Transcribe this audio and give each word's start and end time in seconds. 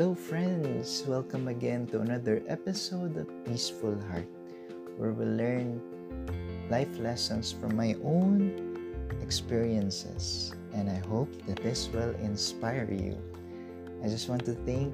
Hello, 0.00 0.16
friends! 0.16 1.04
Welcome 1.04 1.52
again 1.52 1.84
to 1.92 2.00
another 2.00 2.40
episode 2.48 3.20
of 3.20 3.28
Peaceful 3.44 4.00
Heart, 4.08 4.32
where 4.96 5.12
we 5.12 5.28
learn 5.28 5.76
life 6.72 6.88
lessons 6.96 7.52
from 7.52 7.76
my 7.76 7.92
own 8.00 8.48
experiences. 9.20 10.56
And 10.72 10.88
I 10.88 11.04
hope 11.04 11.28
that 11.44 11.60
this 11.60 11.92
will 11.92 12.16
inspire 12.24 12.88
you. 12.88 13.20
I 14.00 14.08
just 14.08 14.32
want 14.32 14.48
to 14.48 14.56
thank 14.64 14.88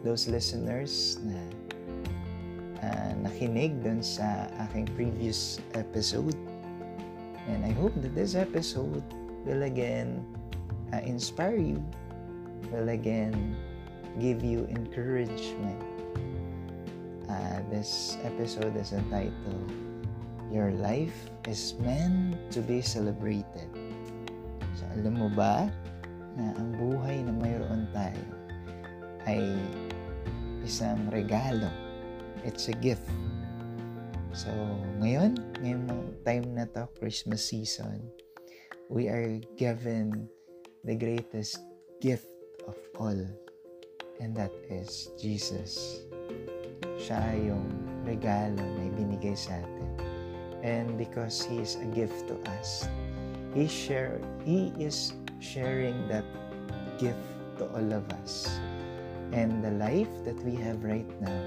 those 0.00 0.32
listeners 0.32 1.20
na 1.20 1.44
uh, 2.80 3.12
nakinig 3.28 3.84
dun 3.84 4.00
sa 4.00 4.48
aking 4.64 4.88
previous 4.96 5.60
episode. 5.76 6.40
And 7.52 7.68
I 7.68 7.76
hope 7.76 7.92
that 8.00 8.16
this 8.16 8.32
episode 8.32 9.04
will 9.44 9.68
again 9.68 10.24
uh, 10.96 11.04
inspire 11.04 11.60
you, 11.60 11.84
will 12.72 12.88
again 12.88 13.52
give 14.18 14.42
you 14.42 14.66
encouragement. 14.66 15.78
Uh, 17.30 17.62
this 17.70 18.18
episode 18.26 18.74
is 18.74 18.90
entitled 18.90 19.70
Your 20.50 20.74
Life 20.74 21.30
is 21.46 21.78
Meant 21.78 22.34
to 22.50 22.60
be 22.60 22.82
Celebrated. 22.82 23.70
So, 24.74 24.82
alam 24.98 25.22
mo 25.22 25.30
ba 25.30 25.70
na 26.34 26.54
ang 26.58 26.74
buhay 26.74 27.22
na 27.22 27.34
mayroon 27.34 27.86
tayo 27.94 28.26
ay 29.26 29.54
isang 30.66 30.98
regalo. 31.14 31.70
It's 32.42 32.66
a 32.70 32.76
gift. 32.76 33.06
So, 34.34 34.50
ngayon, 35.02 35.38
ngayong 35.62 35.86
time 36.26 36.46
na 36.54 36.66
to, 36.74 36.86
Christmas 36.98 37.46
season, 37.46 38.02
we 38.90 39.10
are 39.10 39.38
given 39.58 40.30
the 40.86 40.94
greatest 40.94 41.58
gift 42.00 42.30
of 42.66 42.78
all 42.96 43.18
and 44.20 44.34
that 44.34 44.52
is 44.70 45.10
Jesus. 45.18 46.02
Siya 46.98 47.22
yung 47.38 47.66
regalo 48.02 48.58
na 48.58 48.82
ibinigay 48.90 49.38
sa 49.38 49.62
atin. 49.62 49.88
And 50.62 50.98
because 50.98 51.46
He 51.46 51.62
is 51.62 51.78
a 51.78 51.88
gift 51.94 52.26
to 52.26 52.36
us, 52.58 52.90
He, 53.54 53.70
share, 53.70 54.20
he 54.44 54.74
is 54.76 55.14
sharing 55.40 55.96
that 56.10 56.26
gift 56.98 57.22
to 57.58 57.64
all 57.70 57.90
of 57.94 58.04
us. 58.20 58.50
And 59.32 59.62
the 59.62 59.72
life 59.78 60.10
that 60.24 60.36
we 60.44 60.54
have 60.58 60.82
right 60.84 61.08
now 61.20 61.42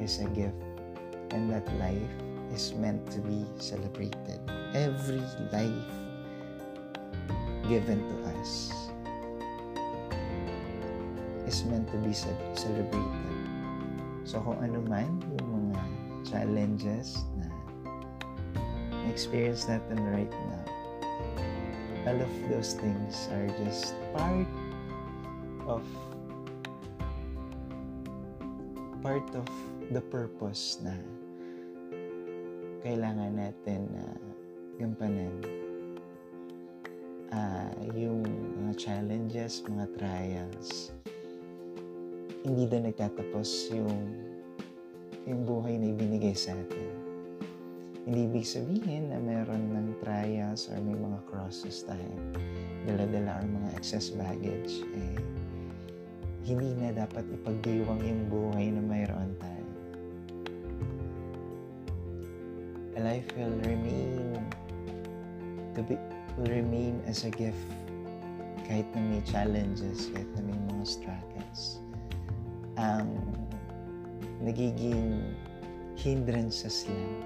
is 0.00 0.18
a 0.18 0.28
gift. 0.32 0.56
And 1.30 1.52
that 1.52 1.66
life 1.76 2.14
is 2.54 2.72
meant 2.74 3.04
to 3.12 3.20
be 3.20 3.44
celebrated. 3.58 4.40
Every 4.72 5.22
life 5.52 5.90
given 7.68 7.98
to 7.98 8.16
us 8.38 8.85
is 11.46 11.64
meant 11.64 11.86
to 11.94 11.98
be 12.02 12.12
celebrated. 12.12 13.24
So 14.26 14.42
kung 14.42 14.58
ano 14.58 14.82
man 14.82 15.22
yung 15.38 15.70
mga 15.70 15.82
challenges 16.26 17.22
na 17.38 17.46
experience 19.06 19.70
natin 19.70 20.02
right 20.10 20.34
now, 20.50 20.64
all 22.10 22.18
of 22.18 22.34
those 22.50 22.74
things 22.74 23.30
are 23.30 23.46
just 23.62 23.94
part 24.10 24.50
of 25.70 25.82
part 29.06 29.26
of 29.38 29.46
the 29.94 30.02
purpose 30.10 30.82
na 30.82 30.98
kailangan 32.82 33.38
natin 33.38 33.86
na 33.94 34.02
uh, 34.02 34.18
gampanan 34.82 35.34
uh, 37.30 37.70
yung 37.94 38.26
mga 38.62 38.72
challenges, 38.74 39.62
mga 39.66 39.86
trials 39.98 40.90
hindi 42.46 42.62
doon 42.70 42.86
nagtatapos 42.86 43.74
yung 43.74 43.98
yung 45.26 45.42
buhay 45.42 45.82
na 45.82 45.90
ibinigay 45.90 46.30
sa 46.38 46.54
atin. 46.54 46.86
Hindi 48.06 48.30
ibig 48.30 48.46
sabihin 48.46 49.10
na 49.10 49.18
meron 49.18 49.74
ng 49.74 49.98
trials 49.98 50.70
or 50.70 50.78
may 50.78 50.94
mga 50.94 51.18
crosses 51.26 51.82
tayo. 51.82 52.06
Dala-dala 52.86 53.42
ang 53.42 53.50
mga 53.50 53.74
excess 53.74 54.14
baggage. 54.14 54.86
Eh, 54.94 55.18
hindi 56.46 56.70
na 56.78 56.94
dapat 56.94 57.26
ipagdiwang 57.34 57.98
yung 58.06 58.22
buhay 58.30 58.70
na 58.70 58.82
mayroon 58.86 59.34
tayo. 59.42 59.66
A 62.94 62.98
life 63.02 63.26
will 63.34 63.58
remain 63.66 64.38
to 65.74 65.82
be, 65.82 65.98
will 66.38 66.46
remain 66.46 67.02
as 67.10 67.26
a 67.26 67.32
gift 67.34 67.58
kahit 68.70 68.86
na 68.94 69.02
may 69.02 69.22
challenges, 69.26 70.14
kahit 70.14 70.30
na 70.38 70.46
may 70.46 70.58
mga 70.70 70.86
struggles 70.86 71.82
ang 72.76 73.08
nagiging 74.44 75.32
hindrances 75.96 76.84
lang. 76.88 77.16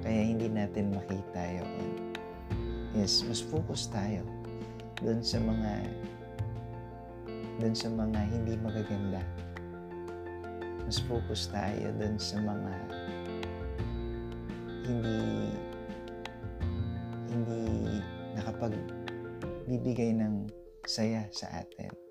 Kaya 0.00 0.20
hindi 0.24 0.46
natin 0.48 0.94
makita 0.94 1.42
yun. 1.60 1.70
Yes, 2.96 3.22
mas 3.26 3.42
focus 3.42 3.90
tayo 3.90 4.24
doon 5.02 5.20
sa 5.22 5.38
mga 5.42 5.72
doon 7.60 7.76
sa 7.76 7.92
mga 7.92 8.20
hindi 8.32 8.56
magaganda. 8.56 9.22
Mas 10.86 10.98
focus 11.06 11.52
tayo 11.52 11.92
doon 12.00 12.16
sa 12.16 12.40
mga 12.40 12.72
hindi 14.90 15.18
hindi 17.30 17.62
nakapag 18.34 18.74
bibigay 19.70 20.16
ng 20.18 20.50
saya 20.82 21.30
sa 21.30 21.62
atin 21.62 22.09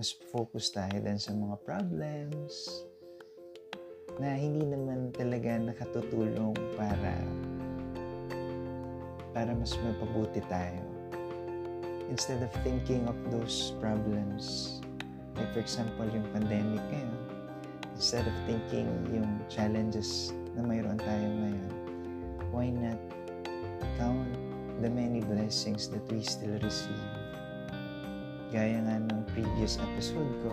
mas 0.00 0.16
focus 0.32 0.72
tayo 0.72 0.96
din 0.96 1.20
sa 1.20 1.36
mga 1.36 1.60
problems 1.60 2.88
na 4.16 4.32
hindi 4.32 4.64
naman 4.64 5.12
talaga 5.12 5.60
nakatutulong 5.60 6.56
para 6.72 7.20
para 9.36 9.52
mas 9.52 9.76
mapabuti 9.84 10.40
tayo. 10.48 10.80
Instead 12.08 12.40
of 12.40 12.48
thinking 12.64 13.04
of 13.12 13.18
those 13.28 13.76
problems, 13.76 14.80
like 15.36 15.52
for 15.52 15.60
example, 15.60 16.08
yung 16.08 16.24
pandemic 16.32 16.80
ngayon, 16.88 17.20
instead 17.92 18.24
of 18.24 18.32
thinking 18.48 18.88
yung 19.12 19.28
challenges 19.52 20.32
na 20.56 20.64
mayroon 20.64 20.96
tayo 20.96 21.28
ngayon, 21.28 21.72
why 22.48 22.72
not 22.72 22.96
count 24.00 24.32
the 24.80 24.88
many 24.88 25.20
blessings 25.20 25.92
that 25.92 26.00
we 26.08 26.24
still 26.24 26.56
receive 26.64 27.20
Gaya 28.50 28.82
nga 28.82 28.98
ng 28.98 29.22
previous 29.30 29.78
episode 29.78 30.26
ko, 30.42 30.50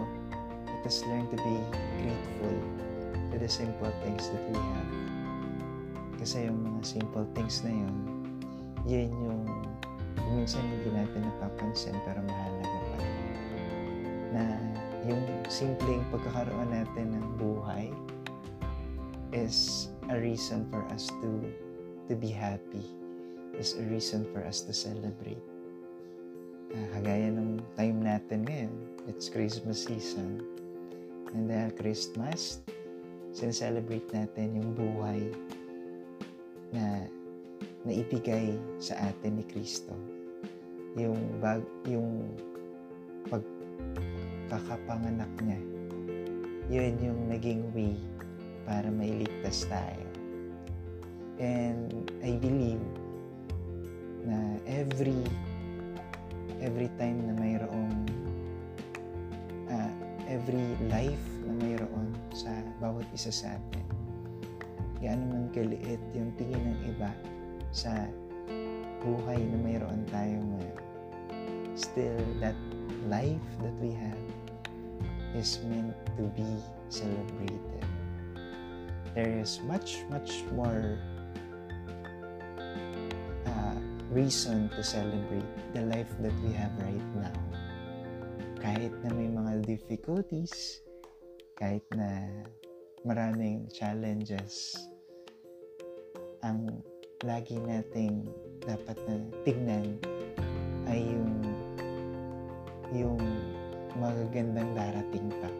let 0.69 0.85
us 0.85 1.01
learn 1.09 1.25
to 1.33 1.37
be 1.41 1.57
grateful 1.97 2.57
to 3.33 3.35
the 3.41 3.49
simple 3.49 3.89
things 4.05 4.29
that 4.29 4.43
we 4.53 4.57
have. 4.77 4.91
Kasi 6.21 6.45
yung 6.45 6.61
mga 6.61 6.81
simple 6.85 7.25
things 7.33 7.65
na 7.65 7.73
yun, 7.73 7.95
yun 8.85 9.09
yung 9.09 9.41
minsan 10.29 10.61
hindi 10.61 10.93
natin 10.93 11.25
napapansin 11.25 11.97
pero 12.05 12.21
mahalaga 12.21 12.77
pa. 12.85 12.97
Na 14.29 14.43
yung 15.09 15.25
simpleng 15.49 16.05
pagkakaroon 16.13 16.69
natin 16.69 17.17
ng 17.17 17.25
buhay 17.41 17.89
is 19.33 19.89
a 20.13 20.21
reason 20.21 20.69
for 20.69 20.85
us 20.93 21.09
to 21.25 21.49
to 22.05 22.13
be 22.13 22.29
happy 22.29 22.85
is 23.57 23.75
a 23.75 23.83
reason 23.89 24.23
for 24.31 24.45
us 24.45 24.63
to 24.63 24.71
celebrate 24.71 25.41
kagaya 26.93 27.33
ng 27.33 27.61
time 27.77 28.01
natin 28.01 28.45
ngayon, 28.45 28.73
it's 29.09 29.29
Christmas 29.31 29.85
season. 29.85 30.41
And 31.33 31.49
dahil 31.49 31.71
Christmas, 31.75 32.61
sincelebrate 33.35 34.09
natin 34.11 34.55
yung 34.57 34.73
buhay 34.73 35.31
na 36.73 37.07
naibigay 37.87 38.59
sa 38.81 38.97
atin 39.11 39.37
ni 39.39 39.45
Kristo. 39.47 39.93
Yung 40.97 41.39
bag, 41.39 41.61
yung 41.87 42.35
pagkakapanganak 43.29 45.29
niya. 45.43 45.59
Yun 46.67 46.99
yung 46.99 47.31
naging 47.31 47.63
way 47.71 47.95
para 48.67 48.91
mailigtas 48.91 49.63
tayo. 49.71 50.03
And 51.39 52.11
I 52.25 52.35
believe 52.35 52.83
na 54.27 54.59
every 54.67 55.23
every 56.61 56.89
time 56.97 57.21
na 57.29 57.33
mayroong 57.37 57.95
uh, 59.69 59.91
every 60.27 60.75
life 60.91 61.25
na 61.47 61.53
mayroon 61.59 62.11
sa 62.33 62.51
bawat 62.81 63.05
isa 63.15 63.31
sa 63.31 63.55
atin. 63.55 63.85
Gaano 64.97 65.23
man 65.29 65.45
kaliit 65.53 66.01
yung 66.17 66.33
tingin 66.35 66.73
ng 66.73 66.79
iba 66.97 67.13
sa 67.69 68.09
buhay 69.05 69.37
na 69.37 69.57
mayroon 69.61 70.01
tayo 70.09 70.37
ngayon. 70.41 70.81
Still, 71.77 72.17
that 72.41 72.57
life 73.05 73.47
that 73.61 73.75
we 73.77 73.93
have 73.93 74.27
is 75.37 75.61
meant 75.69 75.93
to 76.17 76.25
be 76.33 76.49
celebrated. 76.89 77.85
There 79.13 79.37
is 79.37 79.61
much, 79.65 80.01
much 80.09 80.41
more 80.57 80.97
reason 84.17 84.65
to 84.73 84.81
celebrate 84.81 85.45
the 85.77 85.85
life 85.85 86.09
that 86.25 86.33
we 86.41 86.49
have 86.57 86.73
right 86.81 87.09
now. 87.13 87.37
kahit 88.57 88.89
na 89.05 89.13
may 89.13 89.29
mga 89.29 89.63
difficulties, 89.63 90.81
kahit 91.53 91.85
na 91.93 92.25
maraming 93.05 93.69
challenges, 93.69 94.73
ang 96.41 96.81
lagi 97.21 97.61
nating 97.61 98.25
dapat 98.65 98.97
na 99.05 99.15
tignan 99.45 100.01
ay 100.89 100.99
yung 101.05 101.33
yung 102.97 103.21
magagandang 104.01 104.73
darating 104.73 105.29
pa. 105.37 105.51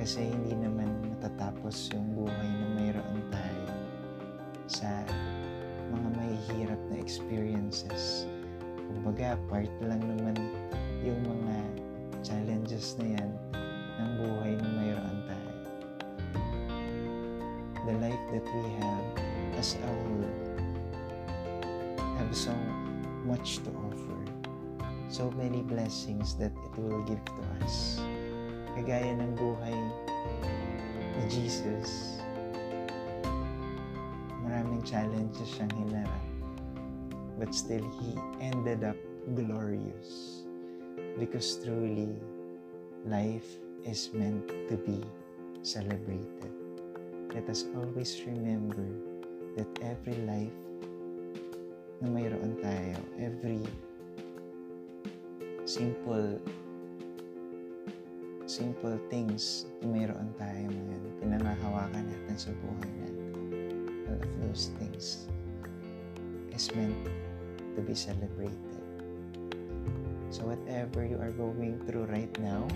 Kasi 0.00 0.24
hindi 0.24 0.56
naman 0.56 0.88
matatapos 1.14 1.92
yung 1.92 2.16
buhay 2.16 2.48
na 2.48 2.66
mayroon 2.80 3.20
tayo 3.28 3.68
sa 4.64 5.04
mahihirap 6.40 6.80
na 6.88 6.96
experiences. 6.96 8.24
Kumbaga, 8.88 9.36
part 9.52 9.68
lang 9.84 10.00
naman 10.00 10.36
yung 11.04 11.20
mga 11.20 11.56
challenges 12.24 12.96
na 12.96 13.20
yan 13.20 13.30
ng 14.00 14.10
buhay 14.24 14.52
na 14.56 14.68
mayroon 14.80 15.18
tayo. 15.28 15.52
The 17.84 17.94
life 18.00 18.24
that 18.32 18.44
we 18.44 18.64
have 18.80 19.06
as 19.60 19.76
a 19.76 19.84
whole 19.84 20.32
have 22.16 22.32
so 22.32 22.56
much 23.28 23.60
to 23.64 23.70
offer. 23.84 24.20
So 25.12 25.28
many 25.36 25.60
blessings 25.60 26.38
that 26.40 26.52
it 26.52 26.72
will 26.80 27.04
give 27.04 27.20
to 27.20 27.42
us. 27.60 28.00
Kagaya 28.78 29.12
ng 29.16 29.36
buhay 29.36 29.76
ni 31.20 31.24
Jesus, 31.28 32.20
maraming 34.46 34.80
challenges 34.86 35.50
siyang 35.50 35.72
hinarap. 35.74 36.29
But 37.40 37.56
still, 37.56 37.88
He 38.04 38.20
ended 38.44 38.84
up 38.84 39.00
glorious. 39.32 40.44
Because 41.16 41.56
truly, 41.64 42.12
life 43.08 43.48
is 43.88 44.12
meant 44.12 44.44
to 44.68 44.76
be 44.76 45.00
celebrated. 45.64 46.52
Let 47.32 47.48
us 47.48 47.64
always 47.72 48.20
remember 48.28 48.84
that 49.56 49.72
every 49.80 50.20
life 50.28 50.60
na 52.04 52.12
mayroon 52.12 52.60
tayo, 52.60 53.00
every 53.16 53.64
simple 55.64 56.36
simple 58.44 58.98
things 59.08 59.64
na 59.80 59.88
mayroon 59.88 60.28
tayo 60.36 60.64
ngayon, 60.68 61.02
pinangahawakan 61.22 62.04
natin 62.04 62.36
sa 62.36 62.52
buhay 62.60 62.92
natin. 63.00 63.32
All 64.10 64.18
of 64.18 64.32
those 64.42 64.74
things 64.76 65.30
is 66.50 66.66
meant 66.74 66.98
to 67.76 67.80
be 67.82 67.94
celebrated. 67.94 68.56
So 70.30 70.46
whatever 70.46 71.04
you 71.04 71.18
are 71.18 71.34
going 71.34 71.82
through 71.86 72.06
right 72.06 72.30
now, 72.38 72.66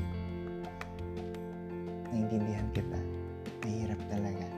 naiintindihan 2.10 2.70
kita. 2.74 3.00
Mahirap 3.62 4.00
talaga. 4.10 4.48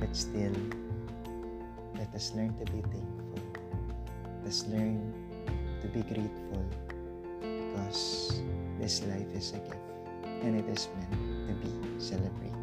But 0.00 0.12
still, 0.16 0.56
let 1.96 2.08
us 2.16 2.32
learn 2.36 2.52
to 2.60 2.66
be 2.72 2.80
thankful. 2.88 3.42
Let 4.40 4.44
us 4.48 4.64
learn 4.68 5.12
to 5.80 5.86
be 5.88 6.04
grateful 6.04 6.64
because 7.40 8.40
this 8.80 9.04
life 9.08 9.28
is 9.36 9.52
a 9.56 9.60
gift 9.64 9.84
and 10.44 10.56
it 10.56 10.68
is 10.68 10.88
meant 10.96 11.16
to 11.48 11.54
be 11.60 11.72
celebrated. 12.00 12.59